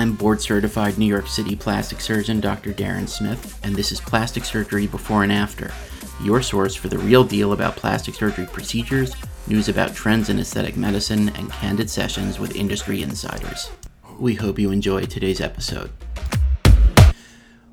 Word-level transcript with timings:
I'm 0.00 0.14
board 0.14 0.40
certified 0.40 0.96
New 0.96 1.04
York 1.04 1.26
City 1.26 1.54
plastic 1.54 2.00
surgeon 2.00 2.40
Dr. 2.40 2.72
Darren 2.72 3.06
Smith, 3.06 3.60
and 3.62 3.76
this 3.76 3.92
is 3.92 4.00
Plastic 4.00 4.46
Surgery 4.46 4.86
Before 4.86 5.24
and 5.24 5.30
After, 5.30 5.74
your 6.22 6.40
source 6.40 6.74
for 6.74 6.88
the 6.88 6.96
real 6.96 7.22
deal 7.22 7.52
about 7.52 7.76
plastic 7.76 8.14
surgery 8.14 8.46
procedures, 8.46 9.14
news 9.46 9.68
about 9.68 9.94
trends 9.94 10.30
in 10.30 10.38
aesthetic 10.38 10.74
medicine, 10.74 11.28
and 11.36 11.52
candid 11.52 11.90
sessions 11.90 12.38
with 12.38 12.56
industry 12.56 13.02
insiders. 13.02 13.70
We 14.18 14.36
hope 14.36 14.58
you 14.58 14.70
enjoy 14.70 15.02
today's 15.02 15.42
episode. 15.42 15.90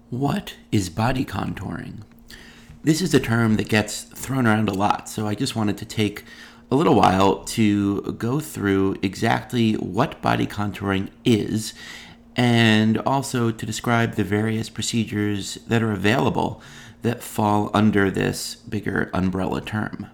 What 0.09 0.55
is 0.69 0.89
body 0.89 1.23
contouring? 1.23 2.01
This 2.83 3.01
is 3.01 3.13
a 3.13 3.21
term 3.21 3.55
that 3.55 3.69
gets 3.69 4.03
thrown 4.03 4.45
around 4.45 4.67
a 4.67 4.73
lot, 4.73 5.07
so 5.07 5.27
I 5.27 5.33
just 5.33 5.55
wanted 5.55 5.77
to 5.77 5.85
take 5.85 6.25
a 6.69 6.75
little 6.75 6.95
while 6.95 7.45
to 7.45 8.01
go 8.17 8.41
through 8.41 8.97
exactly 9.01 9.75
what 9.75 10.21
body 10.21 10.45
contouring 10.45 11.07
is 11.23 11.73
and 12.37 12.99
also 12.99 13.49
to 13.49 13.65
describe 13.65 14.13
the 14.13 14.23
various 14.23 14.69
procedures 14.69 15.55
that 15.67 15.81
are 15.81 15.91
available 15.91 16.61
that 17.01 17.23
fall 17.23 17.71
under 17.73 18.11
this 18.11 18.55
bigger 18.55 19.09
umbrella 19.13 19.59
term. 19.59 20.07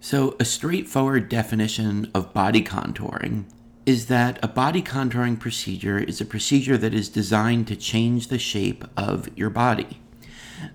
So, 0.00 0.36
a 0.38 0.44
straightforward 0.44 1.28
definition 1.28 2.10
of 2.14 2.32
body 2.32 2.62
contouring 2.62 3.44
is 3.86 4.06
that 4.06 4.38
a 4.42 4.48
body 4.48 4.82
contouring 4.82 5.38
procedure 5.38 5.98
is 5.98 6.20
a 6.20 6.26
procedure 6.26 6.78
that 6.78 6.94
is 6.94 7.08
designed 7.08 7.66
to 7.68 7.76
change 7.76 8.28
the 8.28 8.38
shape 8.38 8.84
of 8.96 9.28
your 9.36 9.50
body. 9.50 10.00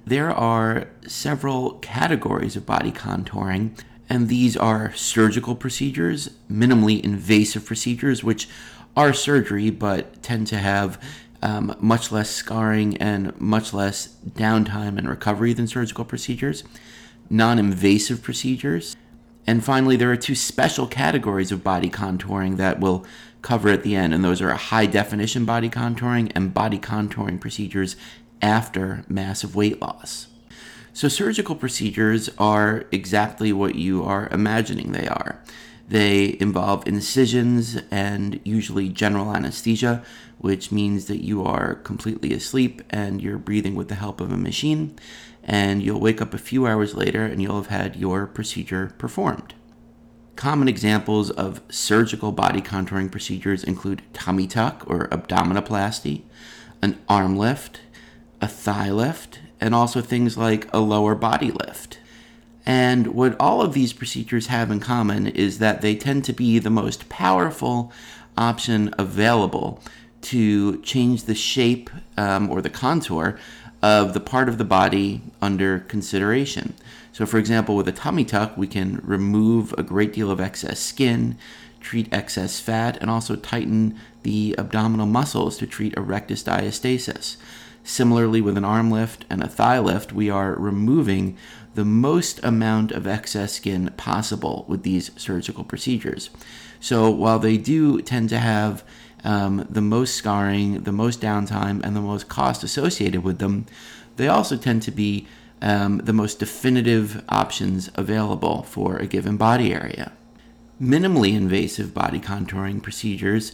There 0.05 0.31
are 0.31 0.89
several 1.07 1.73
categories 1.79 2.55
of 2.55 2.65
body 2.65 2.91
contouring 2.91 3.79
and 4.09 4.27
these 4.27 4.57
are 4.57 4.91
surgical 4.95 5.55
procedures, 5.55 6.31
minimally 6.51 6.99
invasive 7.01 7.65
procedures, 7.65 8.23
which 8.23 8.49
are 8.95 9.13
surgery 9.13 9.69
but 9.69 10.21
tend 10.21 10.47
to 10.47 10.57
have 10.57 11.01
um, 11.41 11.75
much 11.79 12.11
less 12.11 12.29
scarring 12.29 12.97
and 12.97 13.39
much 13.39 13.73
less 13.73 14.15
downtime 14.27 14.97
and 14.97 15.07
recovery 15.09 15.53
than 15.53 15.67
surgical 15.67 16.05
procedures, 16.05 16.63
non 17.29 17.59
invasive 17.59 18.21
procedures. 18.21 18.95
And 19.47 19.63
finally, 19.63 19.95
there 19.95 20.11
are 20.11 20.17
two 20.17 20.35
special 20.35 20.85
categories 20.85 21.51
of 21.51 21.63
body 21.63 21.89
contouring 21.89 22.57
that 22.57 22.79
we'll 22.79 23.05
cover 23.41 23.69
at 23.69 23.83
the 23.83 23.95
end, 23.95 24.13
and 24.13 24.23
those 24.23 24.41
are 24.41 24.53
high 24.53 24.85
definition 24.85 25.45
body 25.45 25.69
contouring 25.69 26.31
and 26.35 26.53
body 26.53 26.77
contouring 26.77 27.39
procedures 27.39 27.95
after 28.41 29.05
massive 29.07 29.55
weight 29.55 29.81
loss. 29.81 30.27
So, 30.93 31.07
surgical 31.07 31.55
procedures 31.55 32.29
are 32.37 32.85
exactly 32.91 33.53
what 33.53 33.75
you 33.75 34.03
are 34.03 34.27
imagining 34.31 34.91
they 34.91 35.07
are. 35.07 35.41
They 35.89 36.37
involve 36.39 36.87
incisions 36.87 37.79
and 37.89 38.39
usually 38.43 38.89
general 38.89 39.35
anesthesia, 39.35 40.03
which 40.37 40.71
means 40.71 41.05
that 41.07 41.23
you 41.23 41.43
are 41.43 41.75
completely 41.75 42.31
asleep 42.31 42.83
and 42.91 43.19
you're 43.19 43.39
breathing 43.39 43.73
with 43.73 43.87
the 43.87 43.95
help 43.95 44.21
of 44.21 44.31
a 44.31 44.37
machine, 44.37 44.95
and 45.43 45.81
you'll 45.81 45.99
wake 45.99 46.21
up 46.21 46.35
a 46.35 46.37
few 46.37 46.67
hours 46.67 46.93
later 46.93 47.25
and 47.25 47.41
you'll 47.41 47.55
have 47.55 47.67
had 47.67 47.95
your 47.95 48.27
procedure 48.27 48.93
performed. 48.99 49.55
Common 50.35 50.67
examples 50.67 51.31
of 51.31 51.59
surgical 51.69 52.31
body 52.31 52.61
contouring 52.61 53.11
procedures 53.11 53.63
include 53.63 54.03
tummy 54.13 54.45
tuck 54.45 54.83
or 54.85 55.07
abdominoplasty, 55.07 56.21
an 56.83 56.99
arm 57.09 57.35
lift, 57.35 57.81
a 58.39 58.47
thigh 58.47 58.91
lift, 58.91 59.39
and 59.59 59.73
also 59.73 60.01
things 60.01 60.37
like 60.37 60.71
a 60.71 60.79
lower 60.79 61.15
body 61.15 61.49
lift. 61.49 61.99
And 62.65 63.07
what 63.07 63.35
all 63.39 63.61
of 63.61 63.73
these 63.73 63.93
procedures 63.93 64.47
have 64.47 64.69
in 64.69 64.79
common 64.79 65.27
is 65.27 65.59
that 65.59 65.81
they 65.81 65.95
tend 65.95 66.25
to 66.25 66.33
be 66.33 66.59
the 66.59 66.69
most 66.69 67.09
powerful 67.09 67.91
option 68.37 68.93
available 68.97 69.81
to 70.21 70.81
change 70.81 71.23
the 71.23 71.35
shape 71.35 71.89
um, 72.17 72.49
or 72.49 72.61
the 72.61 72.69
contour 72.69 73.39
of 73.81 74.13
the 74.13 74.19
part 74.19 74.49
of 74.49 74.57
the 74.57 74.65
body 74.65 75.21
under 75.41 75.79
consideration. 75.79 76.73
So, 77.13 77.25
for 77.25 77.37
example, 77.37 77.75
with 77.75 77.87
a 77.87 77.93
tummy 77.93 78.25
tuck, 78.25 78.57
we 78.57 78.67
can 78.67 79.01
remove 79.03 79.73
a 79.77 79.83
great 79.83 80.13
deal 80.13 80.29
of 80.29 80.39
excess 80.39 80.79
skin, 80.79 81.37
treat 81.79 82.11
excess 82.13 82.59
fat, 82.59 82.97
and 83.01 83.09
also 83.09 83.35
tighten 83.35 83.97
the 84.23 84.55
abdominal 84.57 85.05
muscles 85.05 85.57
to 85.57 85.67
treat 85.67 85.97
a 85.97 86.01
rectus 86.01 86.43
diastasis. 86.43 87.37
Similarly, 87.89 88.39
with 88.39 88.55
an 88.55 88.63
arm 88.63 88.91
lift 88.91 89.25
and 89.31 89.41
a 89.41 89.47
thigh 89.47 89.79
lift, 89.79 90.13
we 90.13 90.29
are 90.29 90.53
removing 90.53 91.35
the 91.73 91.83
most 91.83 92.39
amount 92.43 92.91
of 92.91 93.07
excess 93.07 93.53
skin 93.53 93.91
possible 93.97 94.63
with 94.67 94.83
these 94.83 95.09
surgical 95.15 95.63
procedures. 95.63 96.29
So, 96.79 97.09
while 97.09 97.39
they 97.39 97.57
do 97.57 97.99
tend 98.03 98.29
to 98.29 98.37
have 98.37 98.83
um, 99.23 99.65
the 99.67 99.81
most 99.81 100.13
scarring, 100.13 100.83
the 100.83 100.91
most 100.91 101.19
downtime, 101.19 101.83
and 101.83 101.95
the 101.95 102.01
most 102.01 102.29
cost 102.29 102.63
associated 102.63 103.23
with 103.23 103.39
them, 103.39 103.65
they 104.17 104.27
also 104.27 104.55
tend 104.55 104.83
to 104.83 104.91
be 104.91 105.25
um, 105.59 105.97
the 105.97 106.13
most 106.13 106.37
definitive 106.37 107.23
options 107.27 107.89
available 107.95 108.61
for 108.61 108.97
a 108.97 109.07
given 109.07 109.35
body 109.35 109.73
area. 109.73 110.11
Minimally 110.79 111.33
invasive 111.35 111.95
body 111.95 112.19
contouring 112.19 112.83
procedures 112.83 113.51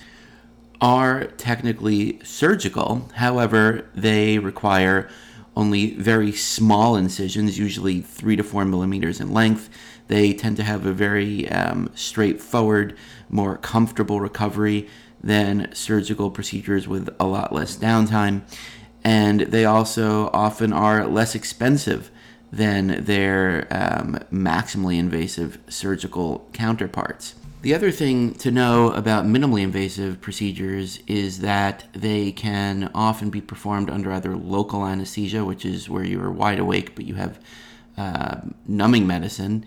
are 0.82 1.26
technically 1.38 2.20
surgical. 2.24 3.10
However, 3.16 3.86
they 3.96 4.40
require 4.40 5.10
only 5.56 5.96
very 5.96 6.32
small 6.32 6.96
incisions, 6.96 7.58
usually 7.58 8.02
three 8.02 8.36
to 8.36 8.44
four 8.44 8.66
millimeters 8.66 9.20
in 9.20 9.34
length. 9.34 9.70
They 10.08 10.34
tend 10.34 10.58
to 10.58 10.64
have 10.64 10.86
a 10.86 10.92
very 10.92 11.50
um, 11.50 11.90
straightforward, 11.96 12.96
more 13.30 13.58
comfortable 13.58 14.20
recovery 14.20 14.88
than 15.24 15.74
surgical 15.74 16.30
procedures 16.30 16.88
with 16.88 17.10
a 17.20 17.26
lot 17.26 17.54
less 17.54 17.78
downtime. 17.78 18.42
And 19.04 19.42
they 19.42 19.66
also 19.66 20.30
often 20.34 20.74
are 20.74 21.08
less 21.08 21.36
expensive 21.36 22.12
than 22.52 23.04
their 23.04 23.68
um, 23.72 24.20
maximally 24.32 24.98
invasive 24.98 25.58
surgical 25.68 26.50
counterparts. 26.54 27.36
The 27.66 27.74
other 27.74 27.90
thing 27.90 28.36
to 28.36 28.52
know 28.52 28.92
about 28.92 29.26
minimally 29.26 29.64
invasive 29.64 30.22
procedures 30.22 31.00
is 31.08 31.40
that 31.40 31.86
they 31.94 32.32
can 32.32 32.92
often 32.94 33.32
be 33.32 33.42
performed 33.42 33.90
under 33.90 34.12
either 34.12 34.36
local 34.36 34.86
anesthesia, 34.86 35.44
which 35.44 35.66
is 35.66 35.90
where 35.90 36.04
you 36.04 36.22
are 36.22 36.30
wide 36.30 36.60
awake 36.60 36.94
but 36.94 37.06
you 37.06 37.16
have 37.16 37.40
uh, 37.98 38.42
numbing 38.68 39.08
medicine, 39.08 39.66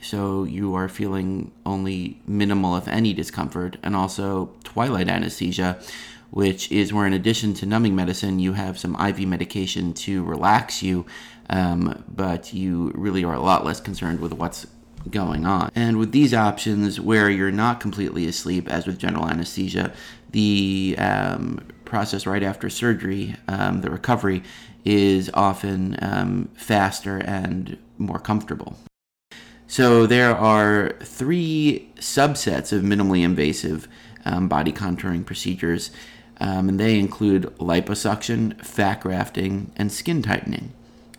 so 0.00 0.44
you 0.44 0.76
are 0.76 0.88
feeling 0.88 1.50
only 1.66 2.22
minimal, 2.24 2.76
if 2.76 2.86
any, 2.86 3.12
discomfort, 3.12 3.78
and 3.82 3.96
also 3.96 4.54
twilight 4.62 5.08
anesthesia, 5.08 5.82
which 6.30 6.70
is 6.70 6.92
where, 6.92 7.04
in 7.04 7.12
addition 7.12 7.52
to 7.54 7.66
numbing 7.66 7.96
medicine, 7.96 8.38
you 8.38 8.52
have 8.52 8.78
some 8.78 8.94
IV 8.94 9.26
medication 9.26 9.92
to 9.94 10.22
relax 10.22 10.84
you, 10.84 11.04
um, 11.48 12.04
but 12.06 12.54
you 12.54 12.92
really 12.94 13.24
are 13.24 13.34
a 13.34 13.40
lot 13.40 13.64
less 13.64 13.80
concerned 13.80 14.20
with 14.20 14.34
what's 14.34 14.68
going 15.08 15.46
on. 15.46 15.70
And 15.74 15.98
with 15.98 16.12
these 16.12 16.34
options, 16.34 17.00
where 17.00 17.30
you're 17.30 17.50
not 17.50 17.80
completely 17.80 18.26
asleep, 18.26 18.68
as 18.68 18.86
with 18.86 18.98
general 18.98 19.28
anesthesia, 19.28 19.92
the 20.30 20.94
um, 20.98 21.60
process 21.84 22.26
right 22.26 22.42
after 22.42 22.68
surgery, 22.68 23.36
um, 23.48 23.80
the 23.80 23.90
recovery, 23.90 24.42
is 24.84 25.30
often 25.34 25.96
um, 26.02 26.48
faster 26.54 27.18
and 27.18 27.76
more 27.98 28.18
comfortable. 28.18 28.76
So 29.66 30.06
there 30.06 30.36
are 30.36 30.96
three 31.00 31.90
subsets 31.96 32.72
of 32.72 32.82
minimally 32.82 33.22
invasive 33.22 33.86
um, 34.24 34.48
body 34.48 34.72
contouring 34.72 35.24
procedures, 35.24 35.90
um, 36.40 36.68
and 36.68 36.80
they 36.80 36.98
include 36.98 37.44
liposuction, 37.58 38.60
fat 38.64 39.00
grafting, 39.00 39.70
and 39.76 39.92
skin 39.92 40.22
tightening. 40.22 40.72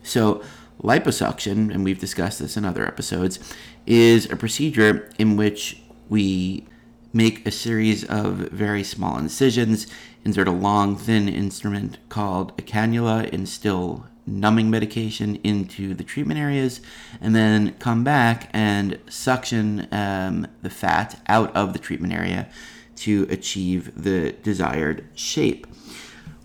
So 0.04 0.44
liposuction, 0.82 1.72
and 1.72 1.84
we've 1.84 2.00
discussed 2.00 2.40
this 2.40 2.58
in 2.58 2.66
other 2.66 2.86
episodes, 2.86 3.40
is 3.86 4.30
a 4.32 4.36
procedure 4.36 5.10
in 5.18 5.38
which 5.38 5.82
we 6.10 6.66
make 7.14 7.46
a 7.46 7.52
series 7.52 8.04
of 8.06 8.36
very 8.50 8.84
small 8.84 9.18
incisions, 9.18 9.88
insert 10.24 10.48
a 10.48 10.52
long, 10.52 10.96
thin 10.96 11.28
instrument 11.28 11.98
called 12.10 12.52
a 12.58 12.62
cannula, 12.62 13.28
instill 13.30 14.06
numbing 14.26 14.70
medication 14.70 15.36
into 15.44 15.94
the 15.94 16.04
treatment 16.04 16.40
areas, 16.40 16.80
and 17.20 17.36
then 17.36 17.74
come 17.80 18.04
back 18.04 18.50
and 18.54 19.00
suction 19.10 19.88
um, 19.92 20.48
the 20.62 20.70
fat 20.70 21.20
out 21.28 21.54
of 21.56 21.74
the 21.74 21.80
treatment 21.80 22.14
area 22.14 22.48
to 22.96 23.26
achieve 23.30 23.92
the 24.02 24.32
desired 24.44 25.08
shape. 25.16 25.66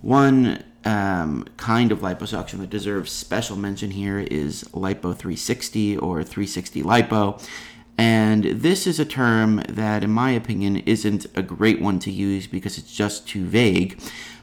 One 0.00 0.64
um, 0.86 1.44
kind 1.56 1.90
of 1.90 1.98
liposuction 1.98 2.60
that 2.60 2.70
deserves 2.70 3.10
special 3.10 3.56
mention 3.56 3.90
here 3.90 4.20
is 4.20 4.62
lipo 4.72 5.14
360 5.14 5.96
or 5.98 6.22
360 6.22 6.82
lipo. 6.84 7.44
And 7.98 8.44
this 8.44 8.86
is 8.86 9.00
a 9.00 9.04
term 9.04 9.62
that, 9.68 10.04
in 10.04 10.10
my 10.10 10.30
opinion, 10.30 10.76
isn't 10.76 11.26
a 11.34 11.42
great 11.42 11.80
one 11.80 11.98
to 12.00 12.10
use 12.10 12.46
because 12.46 12.78
it's 12.78 12.94
just 12.94 13.26
too 13.26 13.44
vague. 13.44 14.00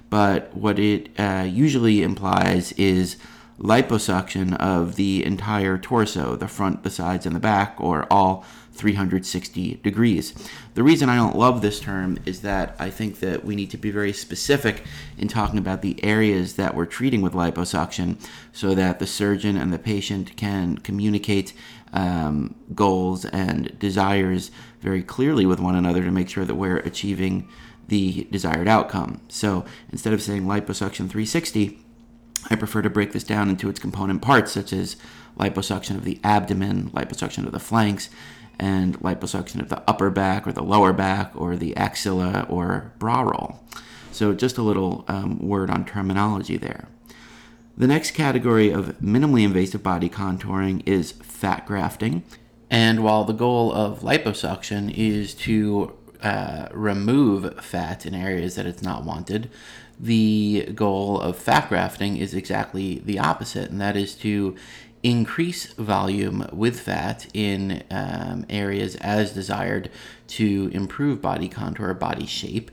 But 0.10 0.54
what 0.56 0.80
it 0.80 1.10
uh, 1.18 1.48
usually 1.50 2.04
implies 2.04 2.74
is 2.74 3.18
liposuction 3.60 4.56
of 4.58 4.96
the 4.96 5.26
entire 5.26 5.78
torso, 5.78 6.36
the 6.36 6.48
front, 6.48 6.84
the 6.84 6.90
sides, 6.90 7.26
and 7.26 7.36
the 7.36 7.40
back, 7.40 7.76
or 7.80 8.08
all 8.12 8.46
360 8.74 9.76
degrees. 9.84 10.34
The 10.74 10.84
reason 10.84 11.08
I 11.08 11.16
don't 11.16 11.38
love 11.38 11.62
this 11.62 11.80
term 11.80 12.18
is 12.26 12.42
that 12.42 12.76
I 12.80 12.90
think 12.90 13.20
that 13.20 13.46
we 13.46 13.56
need 13.56 13.70
to 13.72 13.78
be 13.78 13.92
very 13.92 14.14
specific 14.14 14.84
in 15.18 15.28
talking 15.28 15.60
about 15.60 15.84
the 15.84 16.04
areas 16.04 16.56
that 16.56 16.74
we're 16.76 16.88
treating 16.88 17.22
with 17.22 17.34
liposuction 17.34 18.18
so 18.52 18.74
that 18.74 18.98
the 18.98 19.06
surgeon 19.08 19.58
and 19.58 19.72
the 19.72 19.80
patient 19.80 20.36
can 20.36 20.80
communicate 20.80 21.54
um, 21.94 22.56
goals 22.74 23.26
and 23.26 23.78
desires 23.78 24.50
very 24.82 25.04
clearly 25.04 25.46
with 25.46 25.60
one 25.60 25.76
another 25.76 26.04
to 26.04 26.12
make 26.12 26.30
sure 26.30 26.46
that 26.46 26.56
we're 26.56 26.78
achieving 26.78 27.48
the 27.90 28.28
desired 28.32 28.68
outcome. 28.68 29.22
So 29.28 29.66
instead 29.92 30.14
of 30.14 30.22
saying 30.22 30.44
liposuction 30.44 31.10
360, 31.10 31.83
I 32.50 32.56
prefer 32.56 32.82
to 32.82 32.90
break 32.90 33.14
this 33.14 33.24
down 33.24 33.50
into 33.50 33.70
its 33.70 33.80
component 33.80 34.22
parts, 34.22 34.52
such 34.52 34.74
as 34.74 34.96
liposuction 35.38 35.96
of 35.96 36.04
the 36.04 36.20
abdomen, 36.24 36.90
liposuction 36.92 37.46
of 37.46 37.52
the 37.52 37.60
flanks, 37.60 38.10
and 38.60 39.00
liposuction 39.00 39.60
of 39.60 39.70
the 39.70 39.82
upper 39.90 40.10
back 40.10 40.46
or 40.48 40.52
the 40.52 40.64
lower 40.64 40.94
back 40.94 41.32
or 41.36 41.56
the 41.56 41.76
axilla 41.76 42.46
or 42.50 42.94
bra 43.00 43.22
roll. 43.22 43.60
So, 44.12 44.34
just 44.34 44.58
a 44.58 44.62
little 44.62 45.06
um, 45.08 45.40
word 45.40 45.72
on 45.72 45.86
terminology 45.86 46.58
there. 46.58 46.88
The 47.76 47.88
next 47.88 48.12
category 48.12 48.70
of 48.70 49.00
minimally 49.00 49.44
invasive 49.44 49.82
body 49.82 50.08
contouring 50.08 50.84
is 50.86 51.14
fat 51.14 51.66
grafting. 51.66 52.24
And 52.70 53.04
while 53.04 53.24
the 53.24 53.34
goal 53.34 53.74
of 53.74 54.02
liposuction 54.02 54.94
is 54.96 55.34
to 55.36 55.94
uh, 56.22 56.68
remove 56.72 57.64
fat 57.64 58.06
in 58.06 58.14
areas 58.14 58.56
that 58.56 58.68
it's 58.68 58.84
not 58.84 59.04
wanted, 59.04 59.50
the 60.00 60.72
goal 60.76 61.20
of 61.20 61.38
fat 61.38 61.70
grafting 61.70 62.18
is 62.18 62.34
exactly 62.34 63.02
the 63.06 63.20
opposite, 63.20 63.70
and 63.70 63.80
that 63.82 63.96
is 63.96 64.16
to 64.16 64.56
increase 65.04 65.74
volume 65.74 66.48
with 66.54 66.80
fat 66.80 67.28
in 67.34 67.84
um, 67.92 68.46
areas 68.50 68.96
as 68.98 69.34
desired 69.34 69.90
to 70.28 70.72
improve 70.74 71.22
body 71.22 71.50
contour 71.50 71.94
body 71.94 72.26
shape. 72.26 72.72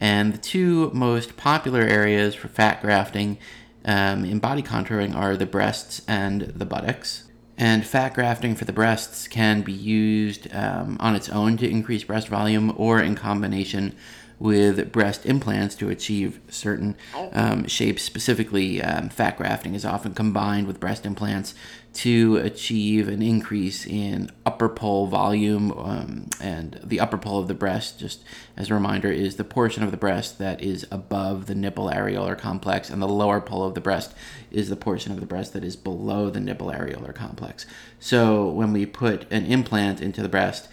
And 0.00 0.34
the 0.34 0.38
two 0.38 0.90
most 0.92 1.36
popular 1.36 1.82
areas 1.82 2.34
for 2.34 2.48
fat 2.48 2.82
grafting 2.82 3.38
um, 3.84 4.24
in 4.24 4.38
body 4.38 4.62
contouring 4.62 5.14
are 5.14 5.36
the 5.36 5.46
breasts 5.46 6.02
and 6.06 6.42
the 6.42 6.66
buttocks. 6.66 7.24
And 7.56 7.86
fat 7.86 8.14
grafting 8.14 8.54
for 8.54 8.64
the 8.64 8.72
breasts 8.72 9.28
can 9.28 9.62
be 9.62 9.72
used 9.72 10.52
um, 10.54 10.96
on 11.00 11.14
its 11.14 11.28
own 11.28 11.56
to 11.58 11.68
increase 11.68 12.04
breast 12.04 12.28
volume 12.28 12.74
or 12.76 13.00
in 13.00 13.14
combination 13.14 13.94
with 14.42 14.90
breast 14.90 15.24
implants 15.24 15.76
to 15.76 15.88
achieve 15.88 16.40
certain 16.48 16.96
um, 17.32 17.64
shapes. 17.68 18.02
Specifically, 18.02 18.82
um, 18.82 19.08
fat 19.08 19.36
grafting 19.36 19.76
is 19.76 19.84
often 19.84 20.14
combined 20.14 20.66
with 20.66 20.80
breast 20.80 21.06
implants 21.06 21.54
to 21.92 22.38
achieve 22.38 23.06
an 23.06 23.22
increase 23.22 23.86
in 23.86 24.32
upper 24.44 24.68
pole 24.68 25.06
volume. 25.06 25.70
Um, 25.70 26.26
and 26.40 26.80
the 26.82 26.98
upper 26.98 27.18
pole 27.18 27.38
of 27.38 27.46
the 27.46 27.54
breast, 27.54 28.00
just 28.00 28.24
as 28.56 28.68
a 28.68 28.74
reminder, 28.74 29.12
is 29.12 29.36
the 29.36 29.44
portion 29.44 29.84
of 29.84 29.92
the 29.92 29.96
breast 29.96 30.38
that 30.40 30.60
is 30.60 30.88
above 30.90 31.46
the 31.46 31.54
nipple 31.54 31.88
areolar 31.88 32.36
complex, 32.36 32.90
and 32.90 33.00
the 33.00 33.06
lower 33.06 33.40
pole 33.40 33.62
of 33.62 33.74
the 33.74 33.80
breast 33.80 34.12
is 34.50 34.68
the 34.68 34.76
portion 34.76 35.12
of 35.12 35.20
the 35.20 35.26
breast 35.26 35.52
that 35.52 35.62
is 35.62 35.76
below 35.76 36.30
the 36.30 36.40
nipple 36.40 36.66
areolar 36.66 37.14
complex. 37.14 37.64
So 38.00 38.48
when 38.48 38.72
we 38.72 38.86
put 38.86 39.30
an 39.30 39.46
implant 39.46 40.00
into 40.00 40.20
the 40.20 40.28
breast, 40.28 40.68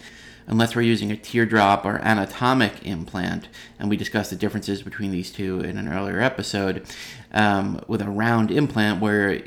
unless 0.50 0.74
we're 0.74 0.82
using 0.82 1.10
a 1.10 1.16
teardrop 1.16 1.86
or 1.86 1.98
anatomic 2.02 2.84
implant, 2.84 3.48
and 3.78 3.88
we 3.88 3.96
discussed 3.96 4.30
the 4.30 4.36
differences 4.36 4.82
between 4.82 5.12
these 5.12 5.30
two 5.30 5.60
in 5.60 5.78
an 5.78 5.88
earlier 5.88 6.20
episode, 6.20 6.84
um, 7.32 7.80
with 7.86 8.02
a 8.02 8.10
round 8.10 8.50
implant 8.50 9.00
where 9.00 9.42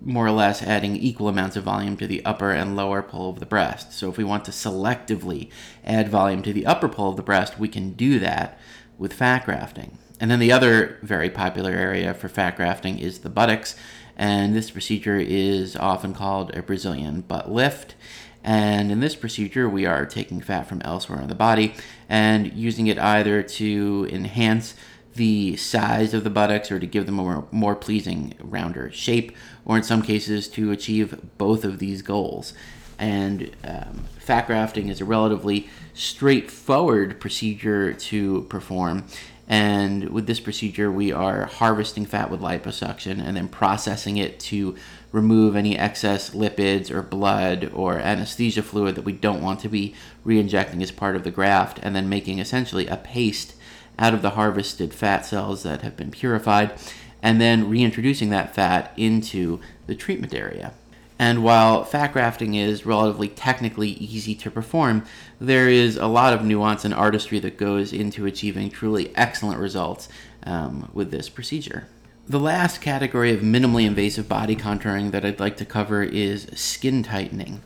more 0.00 0.26
or 0.26 0.30
less 0.30 0.62
adding 0.62 0.96
equal 0.96 1.28
amounts 1.28 1.56
of 1.56 1.64
volume 1.64 1.96
to 1.96 2.06
the 2.06 2.24
upper 2.24 2.50
and 2.52 2.76
lower 2.76 3.02
pole 3.02 3.28
of 3.28 3.40
the 3.40 3.44
breast. 3.44 3.92
So 3.92 4.08
if 4.08 4.16
we 4.16 4.24
want 4.24 4.44
to 4.46 4.50
selectively 4.50 5.50
add 5.84 6.08
volume 6.08 6.42
to 6.44 6.52
the 6.52 6.64
upper 6.64 6.88
pole 6.88 7.10
of 7.10 7.16
the 7.16 7.22
breast, 7.22 7.58
we 7.58 7.68
can 7.68 7.92
do 7.92 8.18
that 8.20 8.58
with 8.96 9.12
fat 9.12 9.44
grafting. 9.44 9.98
And 10.18 10.30
then 10.30 10.38
the 10.38 10.52
other 10.52 10.98
very 11.02 11.28
popular 11.28 11.72
area 11.72 12.14
for 12.14 12.28
fat 12.28 12.56
grafting 12.56 12.98
is 12.98 13.18
the 13.18 13.28
buttocks, 13.28 13.76
and 14.16 14.54
this 14.54 14.70
procedure 14.70 15.18
is 15.18 15.76
often 15.76 16.14
called 16.14 16.56
a 16.56 16.62
Brazilian 16.62 17.20
butt 17.20 17.50
lift. 17.50 17.96
And 18.46 18.92
in 18.92 19.00
this 19.00 19.16
procedure, 19.16 19.68
we 19.68 19.86
are 19.86 20.06
taking 20.06 20.40
fat 20.40 20.68
from 20.68 20.80
elsewhere 20.82 21.20
in 21.20 21.26
the 21.26 21.34
body 21.34 21.74
and 22.08 22.52
using 22.52 22.86
it 22.86 22.96
either 22.96 23.42
to 23.42 24.08
enhance 24.10 24.76
the 25.16 25.56
size 25.56 26.14
of 26.14 26.22
the 26.22 26.30
buttocks 26.30 26.70
or 26.70 26.78
to 26.78 26.86
give 26.86 27.06
them 27.06 27.18
a 27.18 27.22
more, 27.22 27.48
more 27.50 27.74
pleasing, 27.74 28.34
rounder 28.38 28.92
shape, 28.92 29.36
or 29.64 29.76
in 29.76 29.82
some 29.82 30.00
cases 30.00 30.46
to 30.50 30.70
achieve 30.70 31.20
both 31.38 31.64
of 31.64 31.80
these 31.80 32.02
goals. 32.02 32.52
And 33.00 33.50
um, 33.64 34.04
fat 34.20 34.46
grafting 34.46 34.88
is 34.88 35.00
a 35.00 35.04
relatively 35.04 35.68
straightforward 35.92 37.18
procedure 37.20 37.94
to 37.94 38.42
perform. 38.42 39.06
And 39.48 40.10
with 40.10 40.26
this 40.26 40.40
procedure, 40.40 40.90
we 40.90 41.10
are 41.10 41.46
harvesting 41.46 42.06
fat 42.06 42.30
with 42.30 42.40
liposuction 42.40 43.20
and 43.24 43.36
then 43.36 43.48
processing 43.48 44.18
it 44.18 44.38
to 44.40 44.76
remove 45.12 45.56
any 45.56 45.78
excess 45.78 46.30
lipids 46.30 46.90
or 46.90 47.02
blood 47.02 47.70
or 47.74 47.98
anesthesia 47.98 48.62
fluid 48.62 48.94
that 48.94 49.04
we 49.04 49.12
don't 49.12 49.42
want 49.42 49.60
to 49.60 49.68
be 49.68 49.94
re-injecting 50.24 50.82
as 50.82 50.90
part 50.90 51.16
of 51.16 51.24
the 51.24 51.30
graft, 51.30 51.78
and 51.82 51.94
then 51.94 52.08
making 52.08 52.38
essentially 52.38 52.86
a 52.86 52.96
paste 52.96 53.54
out 53.98 54.12
of 54.12 54.22
the 54.22 54.30
harvested 54.30 54.92
fat 54.92 55.24
cells 55.24 55.62
that 55.62 55.82
have 55.82 55.96
been 55.96 56.10
purified, 56.10 56.72
and 57.22 57.40
then 57.40 57.68
reintroducing 57.68 58.30
that 58.30 58.54
fat 58.54 58.92
into 58.96 59.58
the 59.86 59.94
treatment 59.94 60.34
area. 60.34 60.72
And 61.18 61.42
while 61.42 61.82
fat 61.82 62.12
grafting 62.12 62.54
is 62.54 62.84
relatively 62.84 63.28
technically 63.28 63.90
easy 63.90 64.34
to 64.34 64.50
perform, 64.50 65.04
there 65.40 65.68
is 65.68 65.96
a 65.96 66.06
lot 66.06 66.34
of 66.34 66.44
nuance 66.44 66.84
and 66.84 66.92
artistry 66.92 67.38
that 67.38 67.56
goes 67.56 67.92
into 67.92 68.26
achieving 68.26 68.68
truly 68.68 69.16
excellent 69.16 69.58
results 69.58 70.10
um, 70.42 70.90
with 70.92 71.10
this 71.10 71.30
procedure. 71.30 71.88
The 72.28 72.40
last 72.40 72.80
category 72.80 73.32
of 73.32 73.40
minimally 73.40 73.86
invasive 73.86 74.28
body 74.28 74.56
contouring 74.56 75.12
that 75.12 75.24
I'd 75.24 75.38
like 75.38 75.56
to 75.58 75.64
cover 75.64 76.02
is 76.02 76.48
skin 76.56 77.04
tightening. 77.04 77.62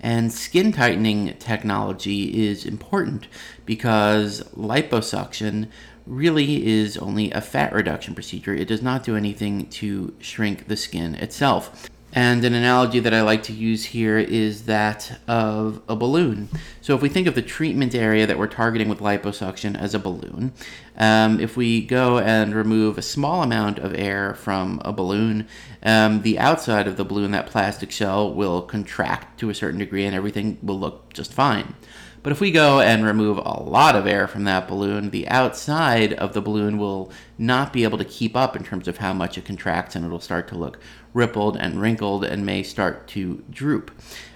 And 0.00 0.30
skin 0.30 0.70
tightening 0.70 1.34
technology 1.38 2.46
is 2.46 2.66
important 2.66 3.26
because 3.64 4.42
liposuction 4.54 5.68
really 6.06 6.66
is 6.66 6.98
only 6.98 7.30
a 7.30 7.40
fat 7.40 7.72
reduction 7.72 8.14
procedure. 8.14 8.54
It 8.54 8.68
does 8.68 8.82
not 8.82 9.02
do 9.02 9.16
anything 9.16 9.70
to 9.70 10.14
shrink 10.18 10.68
the 10.68 10.76
skin 10.76 11.14
itself. 11.14 11.88
And 12.14 12.44
an 12.44 12.54
analogy 12.54 13.00
that 13.00 13.14
I 13.14 13.22
like 13.22 13.42
to 13.44 13.54
use 13.54 13.86
here 13.86 14.18
is 14.18 14.64
that 14.64 15.18
of 15.26 15.80
a 15.88 15.96
balloon. 15.96 16.50
So, 16.82 16.94
if 16.94 17.00
we 17.00 17.08
think 17.08 17.26
of 17.26 17.34
the 17.34 17.40
treatment 17.40 17.94
area 17.94 18.26
that 18.26 18.38
we're 18.38 18.48
targeting 18.48 18.90
with 18.90 18.98
liposuction 18.98 19.78
as 19.78 19.94
a 19.94 19.98
balloon, 19.98 20.52
um, 20.98 21.40
if 21.40 21.56
we 21.56 21.80
go 21.80 22.18
and 22.18 22.54
remove 22.54 22.98
a 22.98 23.02
small 23.02 23.42
amount 23.42 23.78
of 23.78 23.94
air 23.94 24.34
from 24.34 24.82
a 24.84 24.92
balloon, 24.92 25.48
um, 25.82 26.20
the 26.20 26.38
outside 26.38 26.86
of 26.86 26.98
the 26.98 27.04
balloon, 27.04 27.30
that 27.30 27.46
plastic 27.46 27.90
shell, 27.90 28.32
will 28.32 28.60
contract 28.60 29.40
to 29.40 29.48
a 29.48 29.54
certain 29.54 29.78
degree 29.78 30.04
and 30.04 30.14
everything 30.14 30.58
will 30.62 30.78
look 30.78 31.14
just 31.14 31.32
fine. 31.32 31.74
But 32.22 32.30
if 32.30 32.40
we 32.40 32.52
go 32.52 32.80
and 32.80 33.04
remove 33.04 33.38
a 33.38 33.62
lot 33.62 33.96
of 33.96 34.06
air 34.06 34.28
from 34.28 34.44
that 34.44 34.68
balloon, 34.68 35.10
the 35.10 35.26
outside 35.28 36.12
of 36.12 36.34
the 36.34 36.40
balloon 36.40 36.78
will 36.78 37.10
not 37.36 37.72
be 37.72 37.82
able 37.82 37.98
to 37.98 38.04
keep 38.04 38.36
up 38.36 38.54
in 38.54 38.62
terms 38.62 38.86
of 38.86 38.98
how 38.98 39.12
much 39.12 39.36
it 39.36 39.44
contracts 39.44 39.96
and 39.96 40.04
it'll 40.04 40.20
start 40.20 40.46
to 40.48 40.54
look 40.54 40.78
rippled 41.14 41.56
and 41.56 41.80
wrinkled 41.80 42.24
and 42.24 42.46
may 42.46 42.62
start 42.62 43.08
to 43.08 43.42
droop. 43.50 43.90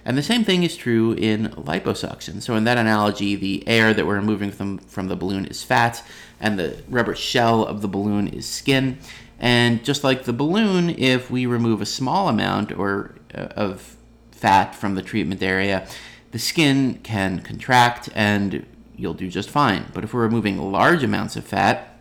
And 0.04 0.18
the 0.18 0.22
same 0.22 0.44
thing 0.44 0.64
is 0.64 0.76
true 0.76 1.12
in 1.12 1.48
liposuction. 1.50 2.42
So, 2.42 2.54
in 2.56 2.64
that 2.64 2.78
analogy, 2.78 3.36
the 3.36 3.66
air 3.66 3.94
that 3.94 4.06
we're 4.06 4.16
removing 4.16 4.50
from, 4.50 4.78
from 4.78 5.08
the 5.08 5.16
balloon 5.16 5.46
is 5.46 5.62
fat, 5.62 6.04
and 6.40 6.58
the 6.58 6.82
rubber 6.88 7.14
shell 7.14 7.64
of 7.64 7.82
the 7.82 7.88
balloon 7.88 8.28
is 8.28 8.46
skin. 8.46 8.98
And 9.38 9.84
just 9.84 10.04
like 10.04 10.24
the 10.24 10.32
balloon, 10.32 10.90
if 10.90 11.30
we 11.30 11.46
remove 11.46 11.80
a 11.80 11.86
small 11.86 12.28
amount 12.28 12.72
or 12.72 13.14
uh, 13.34 13.48
of 13.56 13.96
fat 14.30 14.74
from 14.74 14.94
the 14.94 15.02
treatment 15.02 15.42
area, 15.42 15.86
the 16.32 16.38
skin 16.38 17.00
can 17.02 17.40
contract 17.40 18.08
and 18.14 18.66
you'll 18.96 19.14
do 19.14 19.28
just 19.28 19.50
fine. 19.50 19.86
But 19.92 20.04
if 20.04 20.12
we're 20.12 20.22
removing 20.22 20.72
large 20.72 21.02
amounts 21.02 21.36
of 21.36 21.44
fat, 21.44 21.96